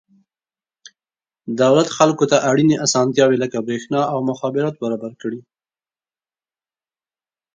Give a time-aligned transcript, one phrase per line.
[1.61, 5.39] دولت خلکو ته اړینې اسانتیاوې لکه برېښنا او مخابرات برابر کړي.